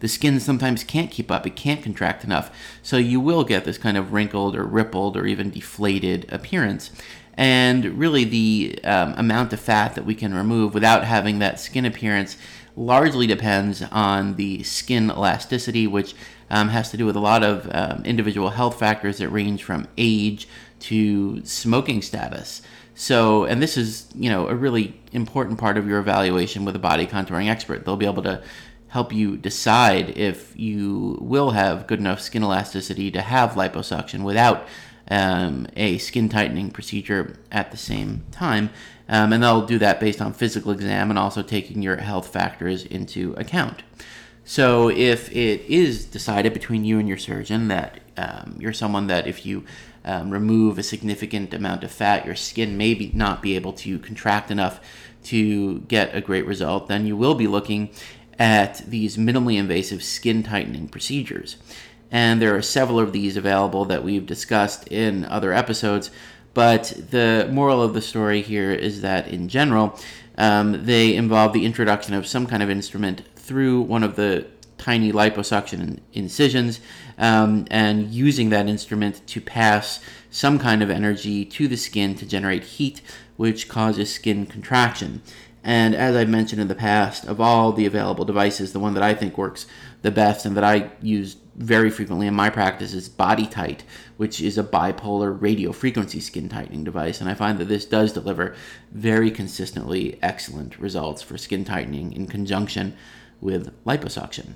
the 0.00 0.08
skin 0.08 0.40
sometimes 0.40 0.84
can't 0.84 1.10
keep 1.10 1.30
up, 1.30 1.46
it 1.46 1.56
can't 1.56 1.82
contract 1.82 2.24
enough. 2.24 2.50
So 2.82 2.96
you 2.96 3.20
will 3.20 3.44
get 3.44 3.64
this 3.64 3.78
kind 3.78 3.96
of 3.96 4.12
wrinkled 4.12 4.54
or 4.54 4.64
rippled 4.64 5.16
or 5.16 5.26
even 5.26 5.50
deflated 5.50 6.30
appearance. 6.30 6.90
And 7.36 7.98
really, 7.98 8.24
the 8.24 8.78
um, 8.84 9.14
amount 9.16 9.52
of 9.52 9.60
fat 9.60 9.94
that 9.94 10.04
we 10.04 10.14
can 10.14 10.34
remove 10.34 10.72
without 10.74 11.04
having 11.04 11.38
that 11.40 11.58
skin 11.58 11.84
appearance 11.84 12.36
largely 12.76 13.26
depends 13.26 13.82
on 13.90 14.36
the 14.36 14.62
skin 14.62 15.10
elasticity, 15.10 15.86
which 15.86 16.14
um, 16.50 16.68
has 16.68 16.90
to 16.90 16.96
do 16.96 17.06
with 17.06 17.16
a 17.16 17.20
lot 17.20 17.42
of 17.42 17.68
um, 17.72 18.04
individual 18.04 18.50
health 18.50 18.78
factors 18.78 19.18
that 19.18 19.28
range 19.28 19.64
from 19.64 19.88
age 19.96 20.46
to 20.80 21.44
smoking 21.44 22.02
status. 22.02 22.62
So, 22.94 23.44
and 23.44 23.60
this 23.60 23.76
is, 23.76 24.06
you 24.14 24.30
know, 24.30 24.46
a 24.48 24.54
really 24.54 25.00
important 25.12 25.58
part 25.58 25.76
of 25.76 25.86
your 25.86 25.98
evaluation 25.98 26.64
with 26.64 26.76
a 26.76 26.78
body 26.78 27.06
contouring 27.06 27.48
expert. 27.48 27.84
They'll 27.84 27.96
be 27.96 28.06
able 28.06 28.22
to 28.22 28.42
help 28.88 29.12
you 29.12 29.36
decide 29.36 30.16
if 30.16 30.56
you 30.56 31.18
will 31.20 31.50
have 31.50 31.88
good 31.88 31.98
enough 31.98 32.20
skin 32.20 32.44
elasticity 32.44 33.10
to 33.10 33.20
have 33.20 33.52
liposuction 33.52 34.22
without 34.22 34.68
um, 35.10 35.66
a 35.76 35.98
skin 35.98 36.28
tightening 36.28 36.70
procedure 36.70 37.36
at 37.50 37.72
the 37.72 37.76
same 37.76 38.22
time. 38.30 38.70
Um, 39.08 39.32
and 39.32 39.42
they'll 39.42 39.66
do 39.66 39.78
that 39.80 39.98
based 39.98 40.22
on 40.22 40.32
physical 40.32 40.70
exam 40.70 41.10
and 41.10 41.18
also 41.18 41.42
taking 41.42 41.82
your 41.82 41.96
health 41.96 42.28
factors 42.28 42.84
into 42.84 43.34
account. 43.36 43.82
So, 44.46 44.88
if 44.90 45.30
it 45.32 45.62
is 45.62 46.04
decided 46.04 46.52
between 46.52 46.84
you 46.84 46.98
and 46.98 47.08
your 47.08 47.18
surgeon 47.18 47.68
that 47.68 48.00
um, 48.16 48.56
you're 48.58 48.74
someone 48.74 49.06
that 49.08 49.26
if 49.26 49.44
you 49.46 49.64
um, 50.04 50.30
remove 50.30 50.78
a 50.78 50.82
significant 50.82 51.54
amount 51.54 51.84
of 51.84 51.90
fat, 51.90 52.26
your 52.26 52.34
skin 52.34 52.76
may 52.76 52.94
be 52.94 53.10
not 53.14 53.42
be 53.42 53.56
able 53.56 53.72
to 53.74 53.98
contract 53.98 54.50
enough 54.50 54.80
to 55.24 55.80
get 55.80 56.14
a 56.14 56.20
great 56.20 56.46
result, 56.46 56.88
then 56.88 57.06
you 57.06 57.16
will 57.16 57.34
be 57.34 57.46
looking 57.46 57.90
at 58.38 58.78
these 58.86 59.16
minimally 59.16 59.58
invasive 59.58 60.02
skin 60.02 60.42
tightening 60.42 60.88
procedures. 60.88 61.56
And 62.10 62.40
there 62.40 62.54
are 62.54 62.62
several 62.62 63.00
of 63.00 63.12
these 63.12 63.36
available 63.36 63.84
that 63.86 64.04
we've 64.04 64.26
discussed 64.26 64.86
in 64.88 65.24
other 65.24 65.52
episodes. 65.52 66.10
But 66.52 66.92
the 67.10 67.48
moral 67.50 67.82
of 67.82 67.94
the 67.94 68.00
story 68.00 68.42
here 68.42 68.70
is 68.70 69.00
that 69.00 69.26
in 69.28 69.48
general, 69.48 69.98
um, 70.38 70.84
they 70.84 71.16
involve 71.16 71.52
the 71.52 71.64
introduction 71.64 72.14
of 72.14 72.26
some 72.26 72.46
kind 72.46 72.62
of 72.62 72.70
instrument 72.70 73.22
through 73.34 73.82
one 73.82 74.02
of 74.02 74.16
the 74.16 74.46
tiny 74.84 75.10
liposuction 75.10 75.98
incisions 76.12 76.78
um, 77.16 77.64
and 77.70 78.10
using 78.10 78.50
that 78.50 78.68
instrument 78.68 79.26
to 79.26 79.40
pass 79.40 79.98
some 80.30 80.58
kind 80.58 80.82
of 80.82 80.90
energy 80.90 81.42
to 81.42 81.66
the 81.66 81.76
skin 81.76 82.14
to 82.14 82.26
generate 82.26 82.64
heat, 82.64 83.00
which 83.38 83.66
causes 83.66 84.12
skin 84.12 84.44
contraction. 84.44 85.22
And 85.62 85.94
as 85.94 86.14
I've 86.14 86.28
mentioned 86.28 86.60
in 86.60 86.68
the 86.68 86.74
past, 86.74 87.24
of 87.24 87.40
all 87.40 87.72
the 87.72 87.86
available 87.86 88.26
devices, 88.26 88.74
the 88.74 88.78
one 88.78 88.92
that 88.92 89.02
I 89.02 89.14
think 89.14 89.38
works 89.38 89.66
the 90.02 90.10
best 90.10 90.44
and 90.44 90.54
that 90.54 90.64
I 90.64 90.90
use 91.00 91.36
very 91.56 91.88
frequently 91.88 92.26
in 92.26 92.34
my 92.34 92.50
practice 92.50 92.92
is 92.92 93.08
BodyTite, 93.08 93.80
which 94.18 94.42
is 94.42 94.58
a 94.58 94.62
bipolar 94.62 95.40
radio 95.40 95.72
frequency 95.72 96.20
skin 96.20 96.50
tightening 96.50 96.84
device. 96.84 97.22
And 97.22 97.30
I 97.30 97.34
find 97.34 97.58
that 97.58 97.68
this 97.68 97.86
does 97.86 98.12
deliver 98.12 98.54
very 98.92 99.30
consistently 99.30 100.18
excellent 100.20 100.78
results 100.78 101.22
for 101.22 101.38
skin 101.38 101.64
tightening 101.64 102.12
in 102.12 102.26
conjunction 102.26 102.94
with 103.40 103.72
liposuction. 103.84 104.54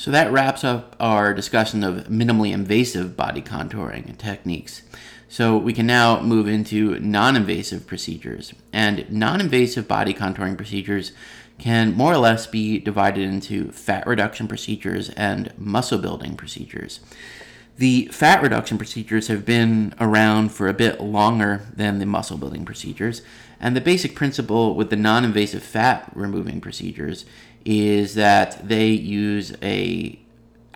So 0.00 0.10
that 0.12 0.32
wraps 0.32 0.64
up 0.64 0.96
our 0.98 1.34
discussion 1.34 1.84
of 1.84 2.06
minimally 2.06 2.54
invasive 2.54 3.18
body 3.18 3.42
contouring 3.42 4.16
techniques. 4.16 4.80
So 5.28 5.58
we 5.58 5.74
can 5.74 5.86
now 5.86 6.22
move 6.22 6.48
into 6.48 6.98
non 7.00 7.36
invasive 7.36 7.86
procedures. 7.86 8.54
And 8.72 9.12
non 9.12 9.42
invasive 9.42 9.86
body 9.86 10.14
contouring 10.14 10.56
procedures 10.56 11.12
can 11.58 11.92
more 11.92 12.14
or 12.14 12.16
less 12.16 12.46
be 12.46 12.78
divided 12.78 13.28
into 13.28 13.72
fat 13.72 14.06
reduction 14.06 14.48
procedures 14.48 15.10
and 15.10 15.52
muscle 15.58 15.98
building 15.98 16.34
procedures. 16.34 17.00
The 17.76 18.06
fat 18.06 18.42
reduction 18.42 18.78
procedures 18.78 19.28
have 19.28 19.44
been 19.44 19.94
around 20.00 20.50
for 20.52 20.66
a 20.66 20.72
bit 20.72 21.02
longer 21.02 21.66
than 21.76 21.98
the 21.98 22.06
muscle 22.06 22.38
building 22.38 22.64
procedures, 22.64 23.20
and 23.60 23.76
the 23.76 23.82
basic 23.82 24.14
principle 24.14 24.74
with 24.74 24.88
the 24.88 24.96
non 24.96 25.26
invasive 25.26 25.62
fat 25.62 26.10
removing 26.14 26.62
procedures 26.62 27.26
is 27.70 28.16
that 28.16 28.66
they 28.66 28.88
use 28.88 29.54
a 29.62 30.18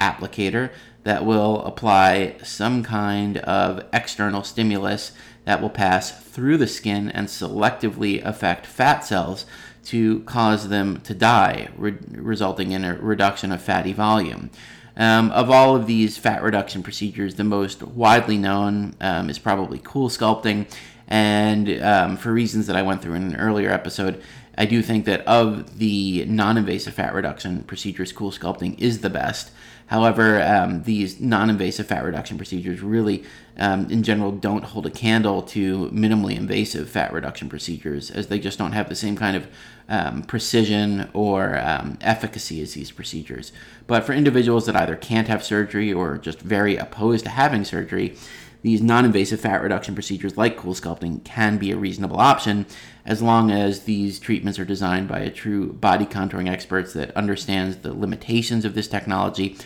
applicator 0.01 0.71
that 1.03 1.27
will 1.27 1.61
apply 1.65 2.37
some 2.45 2.85
kind 2.85 3.39
of 3.39 3.85
external 3.93 4.45
stimulus 4.45 5.11
that 5.45 5.61
will 5.61 5.71
pass 5.71 6.13
through 6.13 6.57
the 6.57 6.69
skin 6.69 7.11
and 7.11 7.27
selectively 7.27 8.25
affect 8.25 8.65
fat 8.65 9.01
cells 9.01 9.45
to 9.85 10.21
cause 10.21 10.69
them 10.69 11.01
to 11.01 11.13
die, 11.15 11.69
re- 11.77 11.99
resulting 12.13 12.71
in 12.71 12.85
a 12.85 12.95
reduction 12.95 13.51
of 13.51 13.61
fatty 13.61 13.93
volume. 13.93 14.49
Um, 14.97 15.33
of 15.33 15.51
all 15.51 15.75
of 15.75 15.89
these 15.89 16.17
fat 16.17 16.45
reduction 16.45 16.85
procedures, 16.85 17.35
the 17.35 17.43
most 17.43 17.83
widely 17.83 18.39
known 18.39 18.95
um, 19.01 19.29
is 19.29 19.41
probably 19.41 19.81
CoolSculpting. 19.81 20.73
And 21.09 21.83
um, 21.83 22.17
for 22.17 22.33
reasons 22.33 22.69
that 22.69 22.77
I 22.77 22.83
went 22.83 23.03
through 23.03 23.15
in 23.15 23.35
an 23.35 23.37
earlier 23.37 23.71
episode, 23.71 24.23
I 24.57 24.67
do 24.67 24.83
think 24.83 25.05
that 25.07 25.27
of 25.27 25.79
the 25.79 26.25
non 26.27 26.57
invasive 26.57 26.95
fat 26.95 27.15
reduction 27.15 27.63
procedures, 27.65 28.13
CoolSculpting 28.13 28.79
is 28.79 29.01
the 29.01 29.11
best. 29.11 29.51
However, 29.87 30.43
um, 30.43 30.83
these 30.85 31.21
non 31.21 31.51
invasive 31.51 31.87
fat 31.87 32.05
reduction 32.05 32.37
procedures 32.37 32.81
really, 32.81 33.25
um, 33.59 33.91
in 33.91 34.03
general, 34.03 34.33
don't 34.33 34.65
hold 34.65 34.87
a 34.87 34.91
candle 34.91 35.43
to 35.43 35.91
minimally 35.91 36.37
invasive 36.37 36.89
fat 36.89 37.13
reduction 37.13 37.49
procedures 37.49 38.11
as 38.11 38.29
they 38.29 38.39
just 38.39 38.59
don't 38.59 38.73
have 38.73 38.89
the 38.89 38.95
same 38.95 39.17
kind 39.17 39.37
of 39.37 39.47
um, 39.89 40.23
precision 40.23 41.11
or 41.13 41.59
um, 41.59 41.99
efficacy 42.01 42.63
as 42.63 42.73
these 42.73 42.91
procedures. 42.91 43.53
But 43.87 44.05
for 44.05 44.15
individuals 44.15 44.65
that 44.67 44.77
either 44.77 44.97
can't 44.97 45.29
have 45.29 45.45
surgery 45.45 45.93
or 45.93 46.17
just 46.17 46.41
very 46.41 46.77
opposed 46.77 47.25
to 47.27 47.31
having 47.31 47.65
surgery, 47.65 48.17
these 48.65 48.81
non 48.81 49.05
invasive 49.05 49.41
fat 49.41 49.63
reduction 49.63 49.95
procedures 49.95 50.39
like 50.39 50.57
CoolSculpting 50.57 51.23
can 51.23 51.59
be 51.59 51.71
a 51.71 51.77
reasonable 51.77 52.19
option 52.19 52.65
as 53.05 53.21
long 53.21 53.51
as 53.51 53.81
these 53.81 54.19
treatments 54.19 54.59
are 54.59 54.65
designed 54.65 55.07
by 55.07 55.19
a 55.19 55.31
true 55.31 55.75
body 55.75 56.07
contouring 56.07 56.49
expert 56.51 56.91
that 56.95 57.15
understands 57.15 57.77
the 57.77 57.93
limitations 57.93 58.65
of 58.65 58.75
this 58.75 58.89
technology 58.89 59.59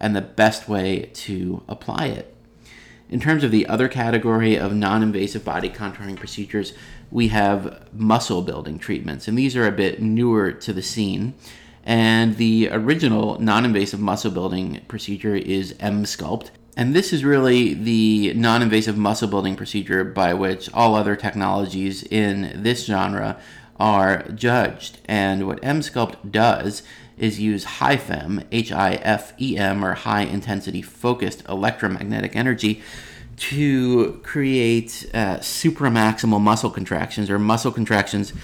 and 0.00 0.16
the 0.16 0.22
best 0.22 0.70
way 0.70 1.10
to 1.12 1.62
apply 1.68 2.06
it. 2.06 2.34
In 3.10 3.20
terms 3.20 3.44
of 3.44 3.50
the 3.50 3.66
other 3.66 3.88
category 3.88 4.56
of 4.56 4.72
non 4.72 5.02
invasive 5.02 5.44
body 5.44 5.68
contouring 5.68 6.16
procedures, 6.16 6.72
we 7.10 7.28
have 7.28 7.86
muscle 7.92 8.40
building 8.40 8.78
treatments, 8.78 9.28
and 9.28 9.36
these 9.36 9.54
are 9.54 9.66
a 9.66 9.70
bit 9.70 10.00
newer 10.00 10.50
to 10.50 10.72
the 10.72 10.82
scene. 10.82 11.34
And 11.84 12.38
the 12.38 12.70
original 12.70 13.38
non 13.38 13.66
invasive 13.66 14.00
muscle 14.00 14.30
building 14.30 14.80
procedure 14.88 15.36
is 15.36 15.74
Emsculpt. 15.74 16.48
And 16.76 16.94
this 16.94 17.12
is 17.12 17.24
really 17.24 17.72
the 17.72 18.34
non 18.34 18.62
invasive 18.62 18.98
muscle 18.98 19.28
building 19.28 19.56
procedure 19.56 20.04
by 20.04 20.34
which 20.34 20.72
all 20.74 20.94
other 20.94 21.16
technologies 21.16 22.02
in 22.02 22.62
this 22.62 22.84
genre 22.84 23.38
are 23.80 24.24
judged. 24.28 24.98
And 25.06 25.46
what 25.46 25.60
Emsculpt 25.62 26.30
does 26.30 26.82
is 27.16 27.40
use 27.40 27.64
HIFEM, 27.64 28.44
H 28.52 28.70
I 28.72 28.94
F 28.96 29.32
E 29.40 29.56
M, 29.56 29.82
or 29.82 29.94
high 29.94 30.22
intensity 30.22 30.82
focused 30.82 31.48
electromagnetic 31.48 32.36
energy 32.36 32.82
to 33.36 34.20
create 34.22 35.08
uh, 35.14 35.36
supramaximal 35.38 36.40
muscle 36.40 36.70
contractions 36.70 37.30
or 37.30 37.38
muscle 37.38 37.72
contractions 37.72 38.34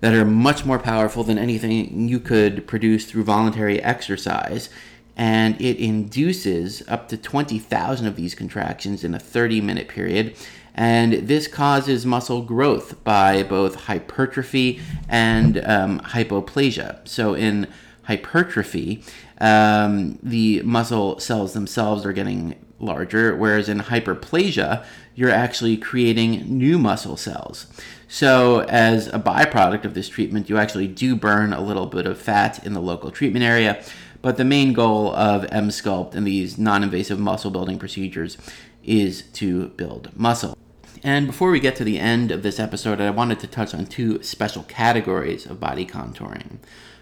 that 0.00 0.14
are 0.14 0.24
much 0.24 0.64
more 0.64 0.78
powerful 0.78 1.22
than 1.24 1.38
anything 1.38 2.08
you 2.08 2.20
could 2.20 2.66
produce 2.66 3.06
through 3.06 3.24
voluntary 3.24 3.82
exercise 3.82 4.68
and 5.16 5.60
it 5.60 5.76
induces 5.78 6.82
up 6.88 7.08
to 7.08 7.16
20,000 7.16 8.06
of 8.06 8.16
these 8.16 8.34
contractions 8.34 9.04
in 9.04 9.14
a 9.14 9.18
30 9.18 9.60
minute 9.60 9.88
period. 9.88 10.36
And 10.74 11.12
this 11.28 11.46
causes 11.46 12.04
muscle 12.04 12.42
growth 12.42 13.02
by 13.04 13.44
both 13.44 13.76
hypertrophy 13.76 14.80
and 15.08 15.64
um, 15.64 16.00
hyperplasia. 16.00 17.06
So, 17.06 17.34
in 17.34 17.68
hypertrophy, 18.02 19.04
um, 19.40 20.18
the 20.20 20.62
muscle 20.62 21.20
cells 21.20 21.54
themselves 21.54 22.04
are 22.04 22.12
getting 22.12 22.56
larger, 22.80 23.36
whereas 23.36 23.68
in 23.68 23.78
hyperplasia, 23.80 24.84
you're 25.14 25.30
actually 25.30 25.76
creating 25.76 26.58
new 26.58 26.76
muscle 26.76 27.16
cells. 27.16 27.66
So, 28.08 28.62
as 28.62 29.06
a 29.08 29.20
byproduct 29.20 29.84
of 29.84 29.94
this 29.94 30.08
treatment, 30.08 30.48
you 30.48 30.58
actually 30.58 30.88
do 30.88 31.14
burn 31.14 31.52
a 31.52 31.60
little 31.60 31.86
bit 31.86 32.04
of 32.04 32.20
fat 32.20 32.66
in 32.66 32.74
the 32.74 32.80
local 32.80 33.12
treatment 33.12 33.44
area 33.44 33.82
but 34.24 34.38
the 34.38 34.44
main 34.44 34.72
goal 34.72 35.14
of 35.14 35.44
Emsculpt 35.50 36.14
and 36.14 36.26
these 36.26 36.56
non 36.56 36.82
invasive 36.82 37.18
muscle 37.18 37.50
building 37.50 37.78
procedures 37.78 38.38
is 38.82 39.24
to 39.34 39.68
build 39.76 40.08
muscle. 40.16 40.56
And 41.02 41.26
before 41.26 41.50
we 41.50 41.60
get 41.60 41.76
to 41.76 41.84
the 41.84 41.98
end 41.98 42.30
of 42.30 42.42
this 42.42 42.58
episode, 42.58 43.02
I 43.02 43.10
wanted 43.10 43.38
to 43.40 43.46
touch 43.46 43.74
on 43.74 43.84
two 43.84 44.22
special 44.22 44.62
categories 44.62 45.44
of 45.44 45.60
body 45.60 45.84
contouring. 45.84 46.56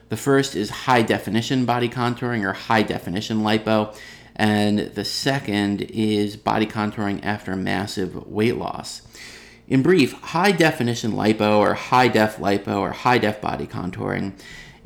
The 0.08 0.16
first 0.16 0.56
is 0.56 0.70
high 0.70 1.02
definition 1.02 1.64
body 1.64 1.88
contouring 1.88 2.42
or 2.44 2.54
high 2.54 2.82
definition 2.82 3.42
lipo, 3.42 3.96
and 4.34 4.80
the 4.80 5.04
second 5.04 5.82
is 5.82 6.36
body 6.36 6.66
contouring 6.66 7.20
after 7.22 7.54
massive 7.54 8.26
weight 8.26 8.56
loss. 8.56 9.02
In 9.68 9.80
brief, 9.80 10.12
high 10.12 10.50
definition 10.50 11.12
lipo 11.12 11.56
or 11.56 11.74
high 11.74 12.08
def 12.08 12.38
lipo 12.38 12.80
or 12.80 12.90
high 12.90 13.18
def 13.18 13.40
body 13.40 13.68
contouring 13.68 14.32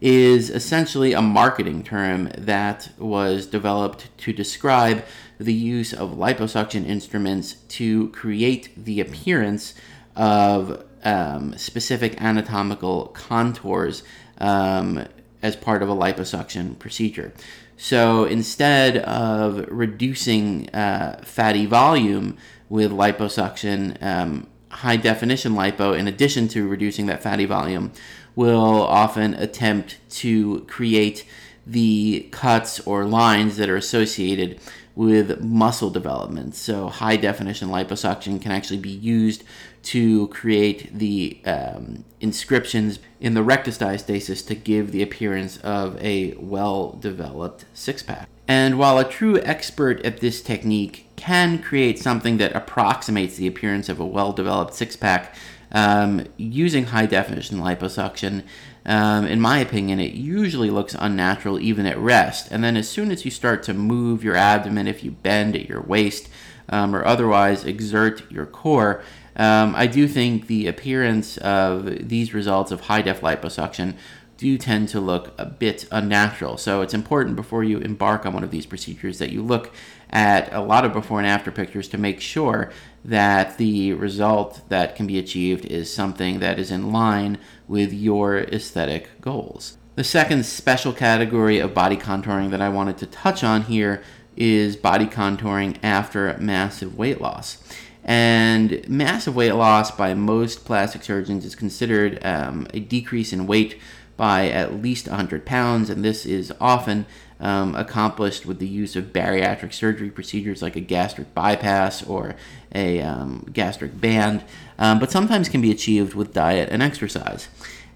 is 0.07 0.51
essentially 0.51 1.13
a 1.13 1.21
marketing 1.21 1.83
term 1.83 2.31
that 2.39 2.89
was 2.97 3.45
developed 3.45 4.09
to 4.17 4.33
describe 4.33 5.05
the 5.39 5.53
use 5.53 5.93
of 5.93 6.11
liposuction 6.11 6.87
instruments 6.87 7.55
to 7.67 8.09
create 8.11 8.71
the 8.77 9.01
appearance 9.01 9.75
of 10.15 10.85
um, 11.03 11.59
specific 11.59 12.23
anatomical 12.23 13.07
contours 13.09 14.05
um, 14.39 15.05
as 15.43 15.57
part 15.57 15.83
of 15.83 15.89
a 15.89 15.95
liposuction 15.95 16.79
procedure. 16.79 17.33
So 17.77 18.27
instead 18.27 18.99
of 18.99 19.67
reducing 19.69 20.71
uh, 20.71 21.21
fatty 21.25 21.67
volume 21.67 22.37
with 22.69 22.93
liposuction, 22.93 24.01
um, 24.01 24.47
high 24.69 24.99
definition 24.99 25.55
lipo, 25.55 25.99
in 25.99 26.07
addition 26.07 26.47
to 26.47 26.69
reducing 26.69 27.07
that 27.07 27.25
fatty 27.25 27.45
volume, 27.45 27.91
will 28.37 28.83
often 28.83 29.35
attempt 29.35 29.99
to 30.11 30.61
create 30.69 31.27
the 31.67 32.29
cuts 32.31 32.79
or 32.87 33.05
lines 33.05 33.57
that 33.57 33.69
are 33.69 33.77
associated 33.77 34.61
with 34.95 35.43
muscle 35.43 35.91
development. 35.91 36.55
So, 36.55 36.89
high 36.89 37.17
definition 37.17 37.69
liposuction 37.69 38.41
can 38.41 38.53
actually 38.53 38.79
be 38.79 38.91
used 38.91 39.43
to 39.85 40.29
create 40.29 40.99
the 40.99 41.39
um, 41.45 42.05
inscriptions 42.21 42.99
in 43.21 43.35
the 43.35 43.43
rectus 43.43 43.79
diastasis 43.79 44.47
to 44.47 44.55
give 44.55 44.93
the 44.93 45.03
appearance 45.03 45.59
of 45.59 46.03
a 46.03 46.35
well 46.39 46.93
developed 46.93 47.67
six 47.75 48.03
pack. 48.03 48.29
And 48.49 48.79
while 48.79 48.99
a 48.99 49.05
true 49.05 49.41
expert 49.43 50.05
at 50.05 50.21
this 50.21 50.41
technique 50.41 51.09
can 51.17 51.61
create 51.61 51.99
something 51.99 52.39
that 52.39 52.55
approximates 52.55 53.37
the 53.37 53.47
appearance 53.47 53.89
of 53.89 54.01
a 54.01 54.07
well 54.07 54.33
developed 54.33 54.75
six 54.75 54.97
pack 54.97 55.35
um, 55.73 56.27
using 56.37 56.87
high 56.87 57.07
definition 57.07 57.59
liposuction, 57.59 58.45
um, 58.85 59.27
in 59.27 59.41
my 59.41 59.59
opinion, 59.59 59.99
it 59.99 60.13
usually 60.13 60.71
looks 60.71 60.95
unnatural 60.99 61.59
even 61.59 61.87
at 61.87 61.99
rest. 61.99 62.49
And 62.51 62.63
then 62.63 62.77
as 62.77 62.89
soon 62.89 63.11
as 63.11 63.25
you 63.25 63.31
start 63.31 63.63
to 63.65 63.75
move 63.75 64.23
your 64.23 64.37
abdomen, 64.37 64.87
if 64.87 65.03
you 65.03 65.11
bend 65.11 65.57
at 65.57 65.69
your 65.69 65.83
waist 65.83 66.29
um, 66.69 66.95
or 66.95 67.05
otherwise 67.05 67.65
exert 67.65 68.31
your 68.31 68.47
core, 68.47 69.03
um, 69.35 69.75
I 69.75 69.87
do 69.87 70.09
think 70.09 70.47
the 70.47 70.67
appearance 70.67 71.37
of 71.39 72.09
these 72.09 72.33
results 72.33 72.71
of 72.71 72.83
high 72.83 73.03
def 73.03 73.21
liposuction 73.21 73.95
do 74.37 74.59
tend 74.59 74.89
to 74.91 75.01
look 75.01 75.33
a 75.39 75.47
bit 75.47 75.87
unnatural. 75.91 76.57
So 76.57 76.83
it's 76.83 76.95
important 76.95 77.37
before 77.37 77.65
you 77.65 77.79
embark 77.79 78.27
on 78.27 78.33
one 78.33 78.45
of 78.45 78.51
these 78.51 78.67
procedures 78.67 79.19
that 79.19 79.31
you 79.31 79.43
look 79.43 79.73
at 80.11 80.53
a 80.53 80.61
lot 80.61 80.85
of 80.85 80.93
before 80.93 81.19
and 81.19 81.27
after 81.27 81.51
pictures 81.51 81.89
to 81.89 81.99
make 81.99 82.21
sure 82.21 82.71
that 83.05 83.59
the 83.59 83.93
result 83.95 84.61
that 84.69 84.97
can 84.97 85.07
be 85.07 85.19
achieved 85.19 85.65
is 85.65 85.93
something 85.93 86.39
that 86.41 86.59
is 86.59 86.71
in 86.71 86.93
line 86.93 87.39
with 87.67 87.93
your 87.93 88.39
aesthetic 88.39 89.21
goals. 89.21 89.79
The 89.95 90.05
second 90.05 90.45
special 90.45 90.93
category 90.93 91.59
of 91.59 91.73
body 91.73 91.97
contouring 91.97 92.51
that 92.51 92.61
I 92.61 92.69
wanted 92.69 92.99
to 92.99 93.07
touch 93.07 93.43
on 93.43 93.63
here 93.63 94.03
is 94.37 94.77
body 94.77 95.07
contouring 95.07 95.79
after 95.83 96.37
massive 96.39 96.97
weight 96.97 97.21
loss. 97.21 97.59
And 98.05 98.89
massive 98.89 99.35
weight 99.35 99.55
loss 99.55 99.91
by 99.91 100.15
most 100.15 100.65
plastic 100.65 101.03
surgeons 101.03 101.45
is 101.45 101.57
considered 101.57 102.25
um, 102.25 102.69
a 102.73 102.79
decrease 102.79 103.33
in 103.33 103.47
weight 103.47 103.81
by 104.17 104.49
at 104.49 104.83
least 104.83 105.09
100 105.09 105.45
pounds, 105.45 105.91
and 105.91 106.05
this 106.05 106.25
is 106.25 106.53
often 106.61 107.07
um, 107.39 107.75
accomplished 107.75 108.47
with 108.47 108.59
the 108.59 108.67
use 108.67 108.97
of 108.97 109.13
bariatric 109.13 109.73
surgery 109.73 110.11
procedures 110.11 110.63
like 110.63 110.77
a 110.77 110.81
gastric 110.81 111.35
bypass 111.35 112.03
or 112.03 112.35
a 112.75 113.01
um, 113.03 113.47
gastric 113.53 114.01
band, 114.01 114.45
um, 114.79 114.99
but 114.99 115.11
sometimes 115.11 115.49
can 115.49 115.61
be 115.61 115.71
achieved 115.71 116.15
with 116.15 116.33
diet 116.33 116.69
and 116.71 116.83
exercise. 116.83 117.49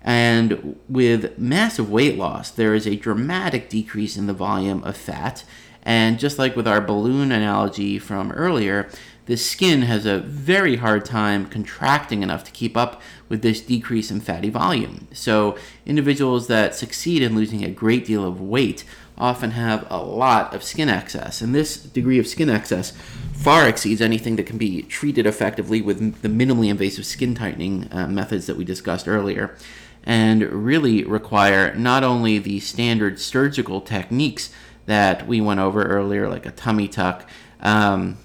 And 0.03 0.79
with 0.89 1.39
massive 1.39 1.91
weight 1.91 2.17
loss, 2.17 2.51
there 2.51 2.75
is 2.75 2.87
a 2.87 2.97
dramatic 2.97 3.69
decrease 3.69 4.17
in 4.17 4.27
the 4.27 4.33
volume 4.33 4.83
of 4.85 4.97
fat. 4.97 5.45
And 5.83 6.19
just 6.19 6.39
like 6.39 6.57
with 6.57 6.69
our 6.69 6.81
balloon 6.81 7.33
analogy 7.33 7.99
from 7.99 8.33
earlier, 8.33 8.91
the 9.31 9.37
skin 9.37 9.83
has 9.83 10.07
a 10.07 10.19
very 10.19 10.75
hard 10.75 11.05
time 11.05 11.47
contracting 11.47 12.25
enough 12.25 12.43
to 12.43 12.51
keep 12.51 12.77
up 12.77 13.01
with 13.29 13.43
this 13.43 13.61
decrease 13.61 14.11
in 14.11 14.21
fatty 14.21 14.51
volume. 14.51 15.07
So, 15.13 15.57
individuals 15.87 16.49
that 16.49 16.75
succeed 16.75 17.23
in 17.23 17.37
losing 17.37 17.63
a 17.63 17.71
great 17.71 18.05
deal 18.05 18.25
of 18.25 18.41
weight 18.41 18.83
often 19.17 19.53
have 19.53 19.87
a 19.89 20.03
lot 20.03 20.53
of 20.53 20.65
skin 20.65 20.89
excess, 20.89 21.41
and 21.41 21.55
this 21.55 21.77
degree 21.77 22.19
of 22.19 22.27
skin 22.27 22.51
excess 22.51 22.91
far 23.33 23.69
exceeds 23.69 24.01
anything 24.01 24.35
that 24.35 24.47
can 24.47 24.59
be 24.59 24.83
treated 24.83 25.27
effectively 25.27 25.81
with 25.81 26.23
the 26.23 26.29
minimally 26.29 26.69
invasive 26.69 27.07
skin 27.07 27.33
tightening 27.33 27.87
uh, 27.93 28.09
methods 28.09 28.47
that 28.47 28.57
we 28.57 28.65
discussed 28.65 29.07
earlier, 29.07 29.57
and 30.03 30.43
really 30.43 31.05
require 31.05 31.73
not 31.77 32.03
only 32.03 32.41
the 32.41 32.59
standard 32.59 33.21
surgical 33.21 33.81
techniques 33.81 34.53
that 34.87 35.29
we 35.29 35.41
went 35.41 35.61
over 35.61 35.85
earlier, 35.85 36.29
like 36.29 36.47
a 36.47 36.51
tummy 36.51 36.89
tuck. 36.89 37.31
Um, 37.61 38.19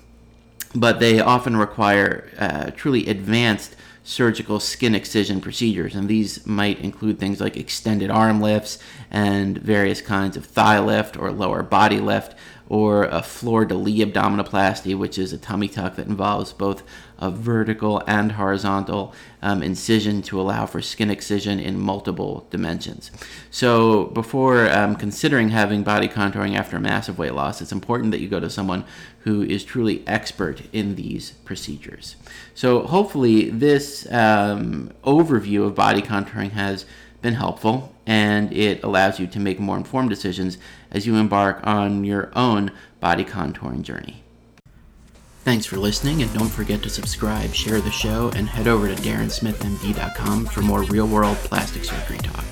but 0.75 1.00
they 1.00 1.20
often 1.20 1.55
require 1.55 2.29
uh, 2.38 2.72
truly 2.72 3.08
advanced 3.08 3.75
surgical 4.03 4.60
skin 4.60 4.94
excision 4.94 5.41
procedures, 5.41 5.96
and 5.96 6.08
these 6.08 6.46
might 6.46 6.79
include 6.79 7.17
things 7.17 7.41
like 7.41 7.57
extended 7.57 8.11
arm 8.11 8.40
lifts 8.40 8.77
and 9.09 9.57
various 9.57 10.00
kinds 10.00 10.38
of 10.38 10.46
thigh 10.46 10.79
lift 10.79 11.18
or 11.18 11.31
lower 11.31 11.64
body 11.64 12.00
lift, 12.00 12.35
or 12.68 13.04
a 13.06 13.22
fleur 13.22 13.66
de 13.66 13.75
lis 13.75 14.04
abdominoplasty, 14.04 14.98
which 14.98 15.18
is 15.18 15.32
a 15.32 15.38
tummy 15.38 15.68
tuck 15.68 15.96
that 15.96 16.08
involves 16.08 16.51
both 16.51 16.84
a 17.20 17.30
vertical 17.30 18.01
and 18.08 18.34
horizontal 18.34 19.14
um, 19.42 19.62
incision 19.62 20.22
to 20.22 20.40
allow 20.40 20.66
for 20.66 20.82
skin 20.82 21.10
excision 21.10 21.60
in 21.60 21.80
multiple 21.80 22.48
dimensions. 22.50 23.12
So, 23.51 24.06
before 24.06 24.70
um, 24.70 24.96
considering 24.96 25.50
having 25.50 25.84
body 25.84 26.08
contouring 26.08 26.58
after 26.58 26.80
massive 26.80 27.18
weight 27.18 27.34
loss, 27.34 27.62
it's 27.62 27.72
important 27.72 28.12
that 28.12 28.20
you 28.20 28.28
go 28.28 28.40
to 28.40 28.50
someone 28.50 28.84
who 29.20 29.44
is 29.44 29.64
truly 29.64 30.04
expert 30.08 30.64
in 30.74 30.96
these 30.96 31.32
procedures. 31.46 32.16
So, 32.54 32.82
hopefully, 32.82 33.50
this 33.50 34.12
um, 34.12 34.92
overview 35.04 35.66
of 35.66 35.75
body 35.75 36.01
contouring 36.01 36.51
has 36.51 36.86
been 37.22 37.34
helpful 37.34 37.92
and 38.06 38.54
it 38.54 38.84
allows 38.84 39.20
you 39.20 39.25
to 39.25 39.40
make 39.40 39.60
more 39.60 39.78
informed 39.78 40.12
decisions 40.12 40.60
as 40.96 41.05
you 41.05 41.16
embark 41.18 41.60
on 41.64 42.05
your 42.05 42.31
own 42.36 42.72
body 43.01 43.25
contouring 43.25 43.81
journey. 43.81 44.24
Thanks 45.44 45.68
for 45.68 45.77
listening, 45.77 46.24
and 46.24 46.34
don't 46.34 46.50
forget 46.50 46.81
to 46.84 46.90
subscribe, 46.90 47.53
share 47.53 47.81
the 47.81 47.92
show, 47.92 48.31
and 48.36 48.50
head 48.50 48.68
over 48.68 48.88
to 48.88 48.96
DarrenSmithMD.com 48.96 50.46
for 50.46 50.62
more 50.62 50.84
real 50.84 51.08
world 51.08 51.38
plastic 51.38 51.84
surgery 51.84 52.18
talk. 52.18 52.44